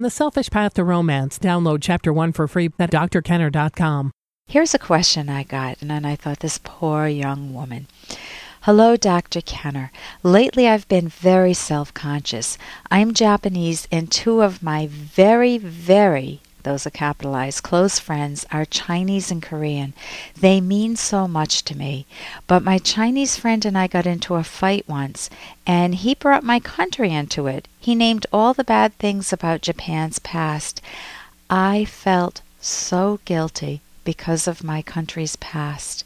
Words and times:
The 0.00 0.10
Selfish 0.10 0.48
Path 0.50 0.74
to 0.74 0.84
Romance. 0.84 1.40
Download 1.40 1.80
Chapter 1.82 2.12
1 2.12 2.30
for 2.30 2.46
free 2.46 2.70
at 2.78 2.92
drkenner.com. 2.92 4.12
Here's 4.46 4.72
a 4.72 4.78
question 4.78 5.28
I 5.28 5.42
got, 5.42 5.82
and 5.82 6.06
I 6.06 6.14
thought, 6.14 6.38
this 6.38 6.60
poor 6.62 7.08
young 7.08 7.52
woman. 7.52 7.88
Hello, 8.60 8.94
Dr. 8.94 9.40
Kenner. 9.40 9.90
Lately 10.22 10.68
I've 10.68 10.86
been 10.86 11.08
very 11.08 11.52
self 11.52 11.92
conscious. 11.94 12.56
I'm 12.92 13.12
Japanese, 13.12 13.88
and 13.90 14.08
two 14.08 14.40
of 14.40 14.62
my 14.62 14.86
very, 14.86 15.58
very 15.58 16.42
those 16.68 16.86
are 16.86 16.90
capitalized, 16.90 17.62
close 17.62 17.98
friends 17.98 18.44
are 18.52 18.66
Chinese 18.66 19.30
and 19.30 19.42
Korean. 19.42 19.94
They 20.38 20.60
mean 20.60 20.96
so 20.96 21.26
much 21.26 21.64
to 21.64 21.74
me. 21.74 22.04
But 22.46 22.62
my 22.62 22.76
Chinese 22.76 23.36
friend 23.36 23.64
and 23.64 23.78
I 23.78 23.86
got 23.86 24.04
into 24.04 24.34
a 24.34 24.44
fight 24.44 24.86
once, 24.86 25.30
and 25.66 25.94
he 25.94 26.14
brought 26.14 26.44
my 26.44 26.60
country 26.60 27.10
into 27.10 27.46
it. 27.46 27.66
He 27.80 27.94
named 27.94 28.26
all 28.30 28.52
the 28.52 28.64
bad 28.64 28.92
things 28.98 29.32
about 29.32 29.62
Japan's 29.62 30.18
past. 30.18 30.82
I 31.48 31.86
felt 31.86 32.42
so 32.60 33.20
guilty 33.24 33.80
because 34.04 34.46
of 34.46 34.62
my 34.62 34.82
country's 34.82 35.36
past. 35.36 36.04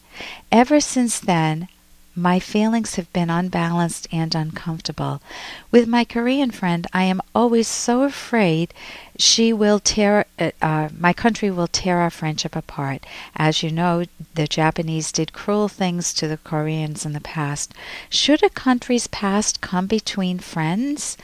Ever 0.52 0.78
since 0.78 1.18
then, 1.18 1.66
my 2.14 2.38
feelings 2.38 2.96
have 2.96 3.12
been 3.12 3.30
unbalanced 3.30 4.06
and 4.12 4.34
uncomfortable. 4.34 5.22
With 5.70 5.88
my 5.88 6.04
Korean 6.04 6.50
friend, 6.50 6.86
I 6.92 7.04
am 7.04 7.22
always 7.34 7.66
so 7.66 8.02
afraid 8.02 8.74
she 9.18 9.52
will 9.52 9.78
tear, 9.78 10.26
uh, 10.38 10.50
uh, 10.60 10.88
my 10.98 11.12
country 11.12 11.50
will 11.50 11.68
tear 11.68 11.98
our 11.98 12.10
friendship 12.10 12.54
apart. 12.54 13.06
As 13.36 13.62
you 13.62 13.70
know, 13.70 14.04
the 14.34 14.46
Japanese 14.46 15.12
did 15.12 15.32
cruel 15.32 15.68
things 15.68 16.12
to 16.14 16.28
the 16.28 16.38
Koreans 16.38 17.06
in 17.06 17.12
the 17.12 17.20
past. 17.20 17.72
Should 18.10 18.42
a 18.42 18.50
country's 18.50 19.06
past 19.06 19.60
come 19.60 19.86
between 19.86 20.38
friends? 20.38 21.16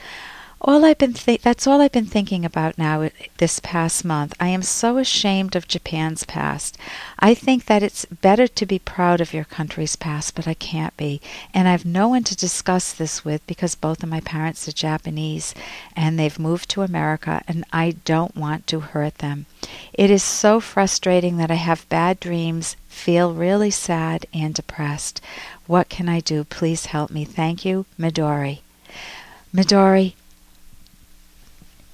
All 0.61 0.83
I've 0.83 0.97
been 0.97 1.13
th- 1.13 1.41
that's 1.41 1.65
all 1.67 1.79
I've 1.79 1.93
been 1.93 2.05
thinking 2.05 2.43
about 2.43 2.77
now 2.77 3.01
uh, 3.01 3.09
this 3.37 3.61
past 3.61 4.03
month. 4.03 4.35
I 4.41 4.49
am 4.49 4.61
so 4.61 4.97
ashamed 4.97 5.55
of 5.55 5.69
Japan's 5.69 6.25
past. 6.25 6.77
I 7.17 7.33
think 7.33 7.65
that 7.65 7.81
it's 7.81 8.03
better 8.05 8.45
to 8.45 8.65
be 8.65 8.77
proud 8.77 9.21
of 9.21 9.33
your 9.33 9.45
country's 9.45 9.95
past, 9.95 10.35
but 10.35 10.47
I 10.49 10.53
can't 10.53 10.95
be. 10.97 11.21
And 11.53 11.69
I've 11.69 11.85
no 11.85 12.09
one 12.09 12.25
to 12.25 12.35
discuss 12.35 12.91
this 12.91 13.23
with 13.23 13.45
because 13.47 13.75
both 13.75 14.03
of 14.03 14.09
my 14.09 14.19
parents 14.19 14.67
are 14.67 14.73
Japanese 14.73 15.55
and 15.95 16.19
they've 16.19 16.37
moved 16.37 16.69
to 16.71 16.81
America 16.81 17.41
and 17.47 17.63
I 17.71 17.95
don't 18.03 18.35
want 18.35 18.67
to 18.67 18.81
hurt 18.81 19.19
them. 19.19 19.45
It 19.93 20.11
is 20.11 20.23
so 20.23 20.59
frustrating 20.59 21.37
that 21.37 21.51
I 21.51 21.55
have 21.55 21.87
bad 21.87 22.19
dreams, 22.19 22.75
feel 22.89 23.33
really 23.33 23.71
sad 23.71 24.25
and 24.33 24.53
depressed. 24.53 25.21
What 25.67 25.87
can 25.87 26.09
I 26.09 26.19
do? 26.19 26.43
Please 26.43 26.87
help 26.87 27.11
me. 27.11 27.23
Thank 27.23 27.63
you, 27.63 27.85
Midori. 27.97 28.59
Midori, 29.55 30.13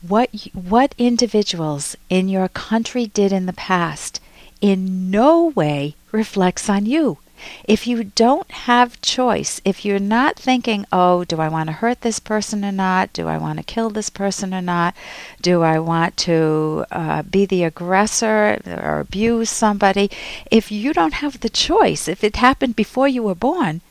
what 0.07 0.29
what 0.53 0.95
individuals 0.97 1.95
in 2.09 2.29
your 2.29 2.47
country 2.47 3.07
did 3.07 3.31
in 3.31 3.45
the 3.45 3.53
past 3.53 4.19
in 4.61 5.11
no 5.11 5.45
way 5.45 5.95
reflects 6.11 6.69
on 6.69 6.85
you. 6.85 7.17
If 7.65 7.85
you 7.85 8.05
don't 8.05 8.49
have 8.49 9.01
choice, 9.01 9.59
if 9.65 9.83
you're 9.83 9.99
not 9.99 10.37
thinking, 10.37 10.85
oh, 10.91 11.25
do 11.25 11.39
I 11.41 11.49
want 11.49 11.67
to 11.67 11.73
hurt 11.73 12.01
this 12.01 12.19
person 12.19 12.63
or 12.63 12.71
not? 12.71 13.11
Do 13.11 13.27
I 13.27 13.37
want 13.37 13.57
to 13.59 13.63
kill 13.63 13.89
this 13.89 14.09
person 14.09 14.53
or 14.53 14.61
not? 14.61 14.95
Do 15.41 15.61
I 15.61 15.77
want 15.79 16.15
to 16.29 16.85
uh, 16.91 17.23
be 17.23 17.45
the 17.45 17.63
aggressor 17.63 18.61
or 18.65 18.99
abuse 19.01 19.49
somebody? 19.49 20.09
If 20.49 20.71
you 20.71 20.93
don't 20.93 21.15
have 21.15 21.41
the 21.41 21.49
choice, 21.49 22.07
if 22.07 22.23
it 22.23 22.37
happened 22.37 22.75
before 22.75 23.07
you 23.07 23.21
were 23.21 23.35
born, 23.35 23.81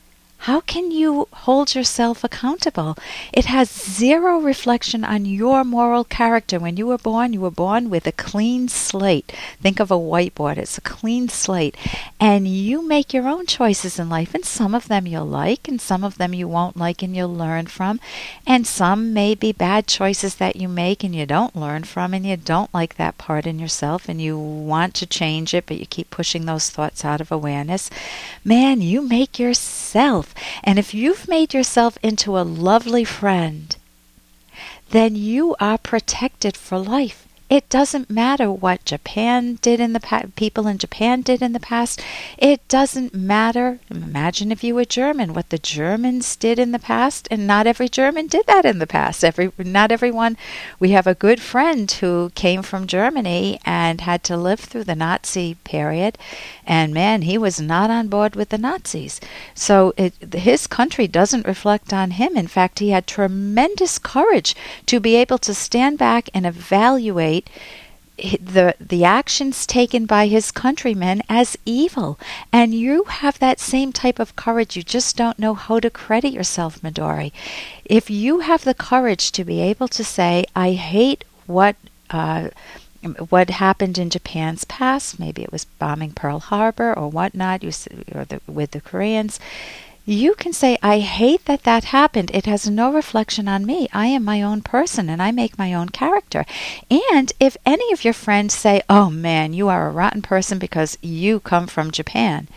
how 0.45 0.61
can 0.61 0.91
you 0.91 1.27
hold 1.33 1.73
yourself 1.73 2.23
accountable? 2.23 2.95
It 3.33 3.45
has 3.45 3.67
zero 3.67 4.37
reflection 4.37 5.03
on 5.03 5.25
your 5.25 5.63
moral 5.63 6.03
character. 6.03 6.59
When 6.59 6.77
you 6.77 6.85
were 6.85 6.99
born, 6.99 7.33
you 7.33 7.41
were 7.41 7.49
born 7.49 7.89
with 7.89 8.05
a 8.05 8.11
clean 8.11 8.67
slate. 8.67 9.33
Think 9.59 9.79
of 9.79 9.89
a 9.89 9.95
whiteboard, 9.95 10.57
it's 10.57 10.77
a 10.77 10.81
clean 10.81 11.29
slate. 11.29 11.75
And 12.19 12.47
you 12.47 12.87
make 12.87 13.11
your 13.11 13.27
own 13.27 13.47
choices 13.47 13.97
in 13.97 14.07
life, 14.07 14.35
and 14.35 14.45
some 14.45 14.75
of 14.75 14.87
them 14.87 15.07
you'll 15.07 15.25
like, 15.25 15.67
and 15.67 15.81
some 15.81 16.03
of 16.03 16.19
them 16.19 16.31
you 16.35 16.47
won't 16.47 16.77
like, 16.77 17.01
and 17.01 17.15
you'll 17.15 17.33
learn 17.33 17.65
from. 17.65 17.99
And 18.45 18.67
some 18.67 19.13
may 19.13 19.33
be 19.33 19.51
bad 19.51 19.87
choices 19.87 20.35
that 20.35 20.57
you 20.57 20.67
make 20.67 21.03
and 21.03 21.15
you 21.15 21.25
don't 21.25 21.55
learn 21.55 21.85
from, 21.85 22.13
and 22.13 22.23
you 22.23 22.37
don't 22.37 22.71
like 22.71 22.97
that 22.97 23.17
part 23.17 23.47
in 23.47 23.57
yourself, 23.57 24.07
and 24.07 24.21
you 24.21 24.37
want 24.37 24.93
to 24.93 25.07
change 25.07 25.55
it, 25.55 25.65
but 25.65 25.79
you 25.79 25.87
keep 25.87 26.11
pushing 26.11 26.45
those 26.45 26.69
thoughts 26.69 27.03
out 27.03 27.19
of 27.19 27.31
awareness. 27.31 27.89
Man, 28.43 28.79
you 28.79 29.01
make 29.01 29.39
yourself. 29.95 30.35
And 30.61 30.77
if 30.77 30.93
you've 30.93 31.27
made 31.29 31.53
yourself 31.53 31.97
into 32.03 32.37
a 32.37 32.43
lovely 32.43 33.05
friend, 33.05 33.73
then 34.89 35.15
you 35.15 35.55
are 35.59 35.77
protected 35.77 36.57
for 36.57 36.77
life. 36.77 37.25
It 37.55 37.69
doesn't 37.69 38.09
matter 38.09 38.51
what 38.51 38.83
Japan 38.83 39.59
did 39.61 39.79
in 39.79 39.93
the 39.93 40.01
past, 40.01 40.35
people 40.35 40.67
in 40.67 40.77
Japan 40.77 41.21
did 41.21 41.41
in 41.41 41.53
the 41.53 41.59
past. 41.61 42.01
It 42.37 42.67
doesn't 42.67 43.13
matter. 43.15 43.79
Imagine 43.89 44.51
if 44.51 44.61
you 44.61 44.75
were 44.75 44.83
German, 44.83 45.33
what 45.33 45.51
the 45.51 45.57
Germans 45.57 46.35
did 46.35 46.59
in 46.59 46.73
the 46.73 46.79
past, 46.79 47.29
and 47.31 47.47
not 47.47 47.65
every 47.65 47.87
German 47.87 48.27
did 48.27 48.45
that 48.47 48.65
in 48.65 48.79
the 48.79 48.85
past. 48.85 49.23
Every 49.23 49.53
not 49.57 49.89
everyone. 49.89 50.35
We 50.81 50.89
have 50.89 51.07
a 51.07 51.15
good 51.15 51.39
friend 51.39 51.89
who 51.89 52.33
came 52.35 52.61
from 52.61 52.87
Germany 52.87 53.57
and 53.63 54.01
had 54.01 54.21
to 54.25 54.35
live 54.35 54.59
through 54.59 54.83
the 54.83 54.93
Nazi 54.93 55.55
period, 55.63 56.17
and 56.67 56.93
man, 56.93 57.21
he 57.21 57.37
was 57.37 57.61
not 57.61 57.89
on 57.89 58.09
board 58.09 58.35
with 58.35 58.49
the 58.49 58.57
Nazis. 58.57 59.21
So 59.53 59.93
it, 59.95 60.13
his 60.33 60.67
country 60.67 61.07
doesn't 61.07 61.47
reflect 61.47 61.93
on 61.93 62.11
him. 62.11 62.35
In 62.35 62.47
fact, 62.47 62.79
he 62.79 62.89
had 62.89 63.07
tremendous 63.07 63.97
courage 63.97 64.57
to 64.87 64.99
be 64.99 65.15
able 65.15 65.37
to 65.37 65.53
stand 65.53 65.97
back 65.97 66.29
and 66.33 66.45
evaluate 66.45 67.44
the 68.17 68.75
the 68.79 69.03
actions 69.03 69.65
taken 69.65 70.05
by 70.05 70.27
his 70.27 70.51
countrymen 70.51 71.21
as 71.27 71.57
evil. 71.65 72.17
And 72.51 72.73
you 72.73 73.03
have 73.05 73.39
that 73.39 73.59
same 73.59 73.91
type 73.91 74.19
of 74.19 74.35
courage. 74.35 74.77
You 74.77 74.83
just 74.83 75.17
don't 75.17 75.39
know 75.39 75.53
how 75.53 75.79
to 75.79 75.89
credit 75.89 76.31
yourself 76.31 76.81
Midori. 76.81 77.31
If 77.83 78.09
you 78.09 78.39
have 78.39 78.63
the 78.63 78.73
courage 78.73 79.31
to 79.33 79.43
be 79.43 79.61
able 79.61 79.87
to 79.89 80.03
say 80.03 80.45
I 80.55 80.73
hate 80.73 81.25
what 81.45 81.75
uh, 82.09 82.49
what 83.29 83.49
happened 83.49 83.97
in 83.97 84.09
Japan's 84.09 84.65
past 84.65 85.19
maybe 85.19 85.43
it 85.43 85.51
was 85.51 85.65
bombing 85.65 86.11
Pearl 86.11 86.39
Harbor 86.39 86.97
or 86.97 87.09
whatnot 87.09 87.61
you 87.61 87.71
or 88.13 88.25
the, 88.25 88.41
with 88.47 88.71
the 88.71 88.81
Koreans 88.81 89.39
you 90.05 90.35
can 90.35 90.53
say, 90.53 90.77
I 90.83 90.99
hate 90.99 91.45
that 91.45 91.63
that 91.63 91.85
happened. 91.85 92.29
It 92.33 92.45
has 92.45 92.69
no 92.69 92.93
reflection 92.93 93.47
on 93.47 93.65
me. 93.65 93.87
I 93.91 94.07
am 94.07 94.23
my 94.23 94.41
own 94.41 94.61
person 94.61 95.09
and 95.09 95.21
I 95.21 95.31
make 95.31 95.57
my 95.57 95.73
own 95.73 95.89
character. 95.89 96.45
And 96.89 97.33
if 97.39 97.57
any 97.65 97.91
of 97.91 98.03
your 98.03 98.13
friends 98.13 98.53
say, 98.53 98.81
Oh 98.87 99.09
man, 99.09 99.53
you 99.53 99.67
are 99.67 99.87
a 99.87 99.91
rotten 99.91 100.21
person 100.21 100.59
because 100.59 100.97
you 101.01 101.39
come 101.39 101.65
from 101.65 101.91
Japan. 101.91 102.47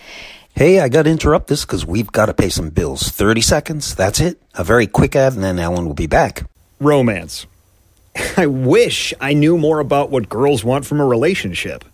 Hey, 0.55 0.81
I 0.81 0.89
got 0.89 1.05
to 1.05 1.11
interrupt 1.11 1.47
this 1.47 1.65
because 1.65 1.87
we've 1.87 2.13
got 2.13 2.27
to 2.27 2.35
pay 2.35 2.49
some 2.49 2.71
bills. 2.71 3.11
30 3.11 3.41
seconds, 3.41 3.95
that's 3.95 4.21
it. 4.21 4.43
A 4.55 4.65
very 4.65 4.87
quick 4.87 5.15
ad, 5.15 5.35
and 5.35 5.43
then 5.43 5.59
Ellen 5.59 5.87
will 5.87 5.95
be 5.95 6.09
back. 6.09 6.51
Romance. 6.81 7.47
I 8.37 8.47
wish 8.47 9.15
I 9.21 9.35
knew 9.35 9.57
more 9.57 9.79
about 9.79 10.11
what 10.11 10.29
girls 10.29 10.65
want 10.65 10.85
from 10.85 11.01
a 11.01 11.07
relationship. 11.07 11.85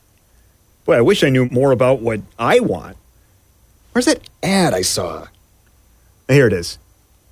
Boy, 0.86 0.94
I 0.94 1.03
wish 1.03 1.22
I 1.22 1.28
knew 1.28 1.47
more 1.50 1.72
about 1.72 2.00
what 2.00 2.22
I 2.38 2.60
want. 2.60 2.97
Where's 3.92 4.06
that 4.06 4.21
ad 4.42 4.72
I 4.72 4.81
saw? 4.82 5.26
Here 6.29 6.47
it 6.47 6.55
is 6.55 6.79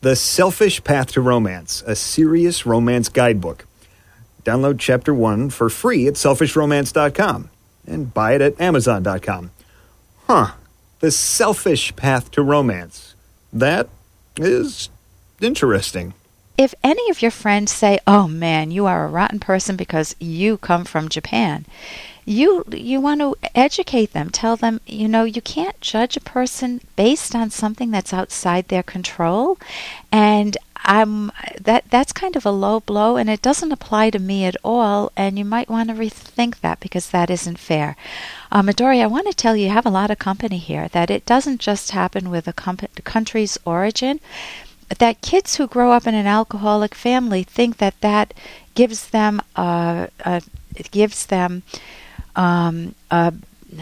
The 0.02 0.14
Selfish 0.14 0.84
Path 0.84 1.12
to 1.12 1.22
Romance, 1.22 1.82
a 1.86 1.96
serious 1.96 2.66
romance 2.66 3.08
guidebook. 3.08 3.66
Download 4.44 4.78
chapter 4.78 5.14
one 5.14 5.48
for 5.48 5.70
free 5.70 6.06
at 6.06 6.14
selfishromance.com 6.14 7.48
and 7.86 8.12
buy 8.12 8.34
it 8.34 8.40
at 8.42 8.60
amazon.com. 8.60 9.50
Huh. 10.26 10.52
The 11.00 11.10
Selfish 11.10 11.96
Path 11.96 12.30
to 12.32 12.42
Romance. 12.42 13.14
That 13.52 13.88
is 14.36 14.90
interesting. 15.40 16.12
If 16.58 16.74
any 16.84 17.10
of 17.10 17.22
your 17.22 17.30
friends 17.30 17.72
say, 17.72 17.98
"Oh 18.06 18.28
man, 18.28 18.70
you 18.70 18.86
are 18.86 19.04
a 19.04 19.08
rotten 19.08 19.40
person 19.40 19.76
because 19.76 20.14
you 20.20 20.58
come 20.58 20.84
from 20.84 21.08
Japan," 21.08 21.64
you 22.24 22.64
you 22.70 23.00
want 23.00 23.20
to 23.20 23.36
educate 23.54 24.12
them. 24.12 24.30
Tell 24.30 24.56
them 24.56 24.80
you 24.86 25.08
know 25.08 25.24
you 25.24 25.42
can't 25.42 25.80
judge 25.80 26.16
a 26.16 26.20
person 26.20 26.80
based 26.96 27.34
on 27.34 27.50
something 27.50 27.90
that's 27.90 28.12
outside 28.12 28.68
their 28.68 28.82
control. 28.82 29.58
And 30.10 30.56
I'm 30.84 31.30
that 31.60 31.84
that's 31.90 32.12
kind 32.12 32.36
of 32.36 32.44
a 32.44 32.50
low 32.50 32.80
blow 32.80 33.16
and 33.16 33.30
it 33.30 33.40
doesn't 33.42 33.72
apply 33.72 34.10
to 34.10 34.18
me 34.18 34.44
at 34.44 34.56
all 34.64 35.12
and 35.16 35.38
you 35.38 35.44
might 35.44 35.68
want 35.70 35.88
to 35.88 35.94
rethink 35.94 36.60
that 36.60 36.80
because 36.80 37.10
that 37.10 37.30
isn't 37.30 37.58
fair. 37.58 37.96
Uh, 38.50 38.62
Midori, 38.62 39.00
I 39.00 39.06
want 39.06 39.28
to 39.28 39.32
tell 39.34 39.56
you, 39.56 39.66
you 39.66 39.70
have 39.70 39.86
a 39.86 39.90
lot 39.90 40.10
of 40.10 40.18
company 40.18 40.58
here 40.58 40.88
that 40.88 41.10
it 41.10 41.24
doesn't 41.24 41.60
just 41.60 41.92
happen 41.92 42.30
with 42.30 42.48
a 42.48 42.52
comp- 42.52 43.04
country's 43.04 43.56
origin 43.64 44.20
that 44.98 45.22
kids 45.22 45.56
who 45.56 45.66
grow 45.66 45.92
up 45.92 46.06
in 46.06 46.14
an 46.14 46.26
alcoholic 46.26 46.94
family 46.94 47.42
think 47.42 47.78
that 47.78 48.00
that 48.00 48.34
gives 48.74 49.10
them 49.10 49.40
uh, 49.56 50.06
uh, 50.24 50.40
it 50.74 50.90
gives 50.90 51.26
them 51.26 51.62
um, 52.36 52.94
a 53.10 53.32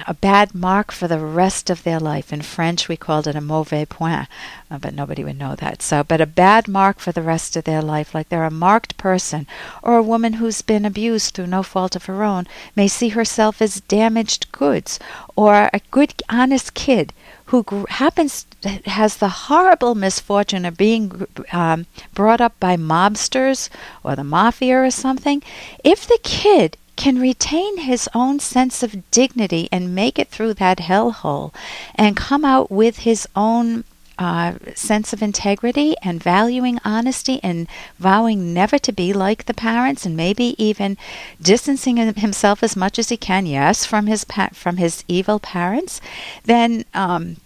a 0.07 0.15
bad 0.15 0.55
mark 0.55 0.93
for 0.93 1.09
the 1.09 1.19
rest 1.19 1.69
of 1.69 1.83
their 1.83 1.99
life. 1.99 2.33
In 2.33 2.43
French, 2.43 2.89
we 2.89 2.97
called 2.97 3.27
it 3.27 3.35
a 3.35 3.41
mauvais 3.41 3.87
point, 3.87 4.29
uh, 4.71 4.79
but 4.79 4.95
nobody 4.95 5.25
would 5.25 5.39
know 5.39 5.57
that. 5.57 5.83
So, 5.83 6.05
but 6.05 6.21
a 6.21 6.27
bad 6.27 6.69
mark 6.69 7.01
for 7.01 7.13
the 7.13 7.23
rest 7.23 7.57
of 7.57 7.65
their 7.65 7.83
life, 7.83 8.15
like 8.15 8.29
they're 8.29 8.45
a 8.45 8.51
marked 8.51 8.97
person, 8.97 9.47
or 9.83 9.97
a 9.97 10.03
woman 10.03 10.35
who's 10.35 10.63
been 10.63 10.85
abused 10.85 11.35
through 11.35 11.49
no 11.49 11.63
fault 11.63 11.97
of 11.97 12.05
her 12.05 12.23
own, 12.23 12.47
may 12.77 12.87
see 12.89 13.11
herself 13.11 13.61
as 13.61 13.81
damaged 13.81 14.53
goods, 14.53 15.01
or 15.35 15.71
a 15.73 15.81
good, 15.91 16.15
honest 16.29 16.75
kid 16.75 17.13
who 17.47 17.65
gr- 17.65 17.85
happens 17.89 18.47
has 18.65 19.17
the 19.17 19.29
horrible 19.29 19.95
misfortune 19.95 20.65
of 20.65 20.77
being 20.77 21.27
um, 21.53 21.87
brought 22.15 22.41
up 22.41 22.59
by 22.61 22.77
mobsters 22.77 23.69
or 24.03 24.15
the 24.17 24.25
mafia 24.25 24.83
or 24.83 24.91
something. 24.91 25.43
If 25.83 26.07
the 26.07 26.19
kid 26.23 26.77
can 26.97 27.19
retain 27.19 27.79
his 27.79 28.09
own 28.15 28.39
sense 28.39 28.83
of 28.83 29.11
dignity 29.11 29.69
and 29.73 29.95
make 29.95 30.19
it 30.19 30.29
through 30.29 30.53
that 30.55 30.79
hellhole 30.79 31.55
and 31.95 32.17
come 32.17 32.45
out 32.45 32.71
with 32.71 32.99
his 32.99 33.27
own 33.35 33.85
uh, 34.19 34.53
sense 34.75 35.15
of 35.15 35.23
integrity 35.23 35.95
and 36.03 36.23
valuing 36.23 36.79
honesty 36.85 37.41
and 37.43 37.67
vowing 37.99 38.53
never 38.53 38.79
to 38.79 38.93
be 38.93 39.15
like 39.15 39.47
the 39.47 39.55
parents 39.55 40.05
and 40.05 40.15
maybe 40.15 40.55
even 40.63 40.99
distancing 41.41 41.97
himself 41.97 42.63
as 42.63 42.77
much 42.77 42.99
as 42.99 43.09
he 43.09 43.17
can, 43.17 43.47
yes, 43.47 43.87
from 43.87 44.07
his 44.07 44.25
pa- 44.25 44.51
from 44.53 44.77
his 44.77 45.03
evil 45.09 45.39
parents, 45.39 46.03
then 46.45 46.85
um, 46.93 47.39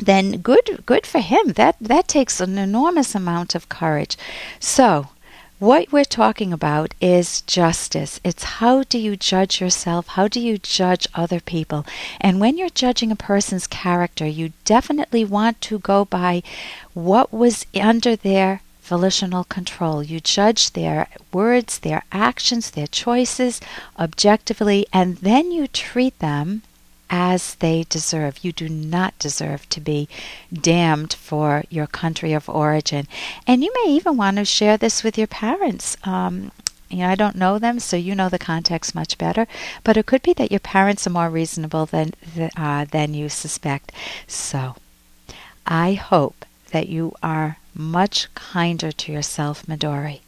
then 0.00 0.38
good 0.38 0.82
good 0.86 1.06
for 1.06 1.20
him. 1.20 1.52
That 1.52 1.76
that 1.80 2.08
takes 2.08 2.40
an 2.40 2.58
enormous 2.58 3.14
amount 3.14 3.54
of 3.54 3.68
courage. 3.68 4.16
So 4.58 5.08
what 5.60 5.92
we're 5.92 6.04
talking 6.04 6.54
about 6.54 6.94
is 7.02 7.42
justice. 7.42 8.18
It's 8.24 8.44
how 8.44 8.82
do 8.82 8.98
you 8.98 9.14
judge 9.14 9.60
yourself? 9.60 10.06
How 10.08 10.26
do 10.26 10.40
you 10.40 10.56
judge 10.56 11.06
other 11.14 11.38
people? 11.38 11.84
And 12.18 12.40
when 12.40 12.56
you're 12.56 12.70
judging 12.70 13.12
a 13.12 13.16
person's 13.16 13.66
character, 13.66 14.26
you 14.26 14.54
definitely 14.64 15.22
want 15.22 15.60
to 15.60 15.78
go 15.78 16.06
by 16.06 16.42
what 16.94 17.30
was 17.30 17.66
under 17.74 18.16
their 18.16 18.62
volitional 18.80 19.44
control. 19.44 20.02
You 20.02 20.18
judge 20.18 20.72
their 20.72 21.08
words, 21.30 21.80
their 21.80 22.04
actions, 22.10 22.70
their 22.70 22.86
choices 22.86 23.60
objectively, 23.98 24.86
and 24.94 25.18
then 25.18 25.52
you 25.52 25.68
treat 25.68 26.18
them 26.20 26.62
as 27.10 27.56
they 27.56 27.84
deserve. 27.88 28.44
You 28.44 28.52
do 28.52 28.68
not 28.68 29.18
deserve 29.18 29.68
to 29.70 29.80
be 29.80 30.08
damned 30.52 31.12
for 31.12 31.64
your 31.68 31.86
country 31.86 32.32
of 32.32 32.48
origin. 32.48 33.08
And 33.46 33.62
you 33.62 33.72
may 33.84 33.92
even 33.92 34.16
want 34.16 34.36
to 34.36 34.44
share 34.44 34.76
this 34.76 35.02
with 35.02 35.18
your 35.18 35.26
parents. 35.26 35.96
Um, 36.04 36.52
you 36.88 36.98
know, 36.98 37.08
I 37.08 37.14
don't 37.16 37.36
know 37.36 37.58
them, 37.58 37.78
so 37.78 37.96
you 37.96 38.14
know 38.14 38.28
the 38.28 38.38
context 38.38 38.94
much 38.94 39.18
better. 39.18 39.46
But 39.84 39.96
it 39.96 40.06
could 40.06 40.22
be 40.22 40.32
that 40.34 40.50
your 40.50 40.60
parents 40.60 41.06
are 41.06 41.10
more 41.10 41.30
reasonable 41.30 41.86
than 41.86 42.14
uh, 42.56 42.84
than 42.86 43.14
you 43.14 43.28
suspect. 43.28 43.92
So, 44.26 44.76
I 45.66 45.92
hope 45.94 46.44
that 46.72 46.88
you 46.88 47.14
are 47.22 47.58
much 47.74 48.32
kinder 48.34 48.90
to 48.90 49.12
yourself, 49.12 49.66
Midori 49.66 50.20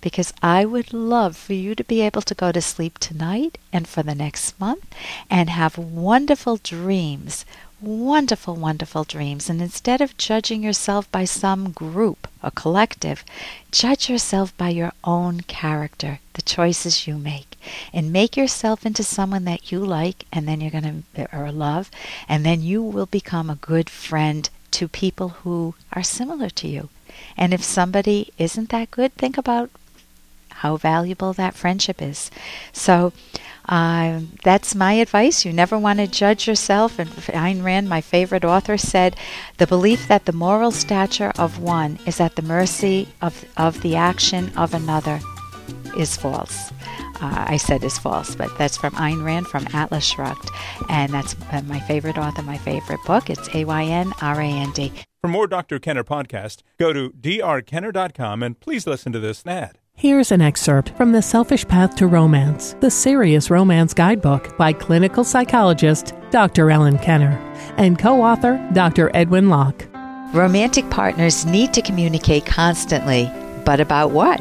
because 0.00 0.32
I 0.42 0.64
would 0.64 0.92
love 0.92 1.36
for 1.36 1.52
you 1.52 1.74
to 1.74 1.84
be 1.84 2.00
able 2.00 2.22
to 2.22 2.34
go 2.34 2.52
to 2.52 2.60
sleep 2.60 2.98
tonight 2.98 3.58
and 3.72 3.86
for 3.86 4.02
the 4.02 4.14
next 4.14 4.58
month 4.60 4.86
and 5.30 5.50
have 5.50 5.78
wonderful 5.78 6.56
dreams. 6.56 7.44
Wonderful, 7.80 8.56
wonderful 8.56 9.04
dreams. 9.04 9.48
And 9.48 9.62
instead 9.62 10.00
of 10.00 10.16
judging 10.16 10.64
yourself 10.64 11.10
by 11.12 11.24
some 11.24 11.70
group, 11.70 12.26
a 12.42 12.50
collective, 12.50 13.24
judge 13.70 14.08
yourself 14.08 14.56
by 14.56 14.70
your 14.70 14.92
own 15.04 15.42
character, 15.42 16.18
the 16.32 16.42
choices 16.42 17.06
you 17.06 17.16
make. 17.16 17.56
And 17.92 18.12
make 18.12 18.36
yourself 18.36 18.84
into 18.84 19.04
someone 19.04 19.44
that 19.44 19.70
you 19.70 19.78
like 19.78 20.24
and 20.32 20.48
then 20.48 20.60
you're 20.60 20.72
going 20.72 21.04
to, 21.14 21.36
or 21.36 21.52
love, 21.52 21.88
and 22.28 22.44
then 22.44 22.62
you 22.62 22.82
will 22.82 23.06
become 23.06 23.48
a 23.48 23.54
good 23.54 23.88
friend 23.88 24.50
to 24.72 24.88
people 24.88 25.28
who 25.28 25.74
are 25.92 26.02
similar 26.02 26.50
to 26.50 26.68
you. 26.68 26.88
And 27.36 27.52
if 27.54 27.62
somebody 27.62 28.32
isn't 28.38 28.70
that 28.70 28.90
good, 28.90 29.14
think 29.14 29.38
about 29.38 29.70
how 30.50 30.76
valuable 30.76 31.32
that 31.32 31.54
friendship 31.54 32.02
is. 32.02 32.30
So 32.72 33.12
uh, 33.68 34.20
that's 34.42 34.74
my 34.74 34.94
advice. 34.94 35.44
You 35.44 35.52
never 35.52 35.78
want 35.78 35.98
to 35.98 36.06
judge 36.06 36.48
yourself. 36.48 36.98
And 36.98 37.10
Ayn 37.10 37.62
Rand, 37.62 37.88
my 37.88 38.00
favorite 38.00 38.44
author, 38.44 38.76
said 38.76 39.16
the 39.58 39.66
belief 39.66 40.08
that 40.08 40.24
the 40.24 40.32
moral 40.32 40.70
stature 40.70 41.32
of 41.38 41.60
one 41.60 41.98
is 42.06 42.20
at 42.20 42.36
the 42.36 42.42
mercy 42.42 43.08
of, 43.20 43.44
of 43.56 43.82
the 43.82 43.94
action 43.94 44.52
of 44.56 44.74
another 44.74 45.20
is 45.98 46.16
false. 46.16 46.70
Uh, 47.20 47.44
I 47.48 47.56
said 47.56 47.82
is 47.84 47.98
false, 47.98 48.34
but 48.34 48.56
that's 48.56 48.76
from 48.76 48.92
Ayn 48.94 49.24
Rand 49.24 49.48
from 49.48 49.66
Atlas 49.74 50.04
Shrugged. 50.04 50.50
And 50.88 51.12
that's 51.12 51.36
my 51.66 51.80
favorite 51.80 52.16
author, 52.16 52.42
my 52.42 52.58
favorite 52.58 53.00
book. 53.06 53.28
It's 53.28 53.52
A 53.54 53.64
Y 53.64 53.84
N 53.84 54.12
R 54.22 54.40
A 54.40 54.46
N 54.46 54.72
D. 54.72 54.92
For 55.20 55.28
more 55.28 55.48
Dr. 55.48 55.80
Kenner 55.80 56.04
podcast, 56.04 56.62
go 56.78 56.92
to 56.92 57.10
drkenner.com 57.10 58.42
and 58.42 58.60
please 58.60 58.86
listen 58.86 59.12
to 59.12 59.18
this 59.18 59.44
ad. 59.46 59.78
Here's 59.94 60.30
an 60.30 60.40
excerpt 60.40 60.90
from 60.96 61.10
The 61.10 61.22
Selfish 61.22 61.66
Path 61.66 61.96
to 61.96 62.06
Romance, 62.06 62.76
the 62.78 62.90
Serious 62.90 63.50
Romance 63.50 63.92
Guidebook 63.92 64.56
by 64.56 64.72
clinical 64.72 65.24
psychologist 65.24 66.14
Dr. 66.30 66.70
Ellen 66.70 66.98
Kenner 66.98 67.36
and 67.78 67.98
co 67.98 68.22
author 68.22 68.64
Dr. 68.72 69.10
Edwin 69.12 69.48
Locke. 69.48 69.88
Romantic 70.32 70.88
partners 70.90 71.46
need 71.46 71.74
to 71.74 71.82
communicate 71.82 72.46
constantly, 72.46 73.24
but 73.68 73.80
about 73.80 74.12
what? 74.12 74.38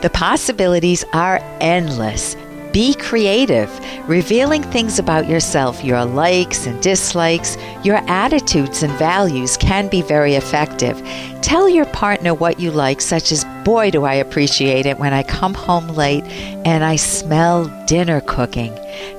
The 0.00 0.08
possibilities 0.14 1.04
are 1.12 1.40
endless. 1.60 2.38
Be 2.72 2.94
creative, 2.94 3.68
revealing 4.08 4.62
things 4.62 4.98
about 4.98 5.28
yourself, 5.28 5.84
your 5.84 6.06
likes 6.06 6.64
and 6.66 6.82
dislikes, 6.82 7.58
your 7.84 7.98
attitudes 8.08 8.82
and 8.82 8.90
values 8.94 9.58
can 9.58 9.88
be 9.88 10.00
very 10.00 10.36
effective. 10.36 10.96
Tell 11.42 11.68
your 11.68 11.84
partner 11.84 12.32
what 12.32 12.60
you 12.60 12.70
like, 12.70 13.02
such 13.02 13.30
as, 13.30 13.44
Boy, 13.62 13.90
do 13.90 14.04
I 14.04 14.14
appreciate 14.14 14.86
it 14.86 14.98
when 14.98 15.12
I 15.12 15.22
come 15.22 15.52
home 15.52 15.88
late 15.88 16.24
and 16.64 16.82
I 16.82 16.96
smell 16.96 17.66
dinner 17.84 18.22
cooking. 18.22 18.74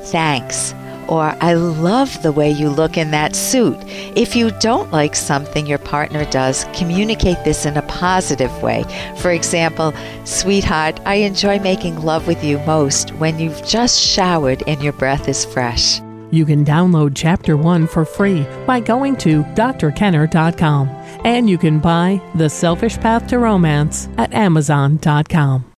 Thanks 0.06 0.74
or 1.08 1.36
I 1.42 1.54
love 1.54 2.22
the 2.22 2.32
way 2.32 2.50
you 2.50 2.70
look 2.70 2.98
in 2.98 3.12
that 3.12 3.36
suit. 3.36 3.78
If 4.16 4.36
you 4.36 4.52
don't 4.60 4.92
like 4.92 5.16
something 5.16 5.66
your 5.66 5.80
partner 5.80 6.26
does, 6.26 6.66
communicate 6.74 7.44
this 7.44 7.66
in 7.66 7.78
a 7.78 7.82
positive 7.84 8.52
way. 8.62 8.84
For 9.18 9.32
example, 9.32 9.94
sweetheart, 10.26 11.00
I 11.06 11.16
enjoy 11.16 11.60
making 11.60 12.02
love 12.02 12.28
with 12.28 12.44
you 12.44 12.60
most 12.60 13.12
when 13.16 13.40
you've 13.40 13.66
just 13.66 14.00
showered 14.00 14.64
and 14.68 14.82
your 14.82 14.94
breath 14.94 15.28
is 15.28 15.46
fresh. 15.46 16.00
You 16.32 16.46
can 16.48 16.66
download 16.66 17.12
Chapter 17.14 17.56
1 17.56 17.86
for 17.86 18.06
free 18.06 18.48
by 18.66 18.80
going 18.80 19.18
to 19.18 19.44
drkenner.com. 19.44 20.90
And 21.24 21.48
you 21.48 21.60
can 21.60 21.80
buy 21.80 22.20
The 22.34 22.50
Selfish 22.50 22.98
Path 22.98 23.28
to 23.28 23.38
Romance 23.38 24.10
at 24.18 24.34
amazon.com. 24.34 25.66